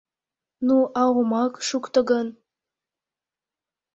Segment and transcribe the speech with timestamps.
[0.67, 2.27] —Ну, а омак шукто гын?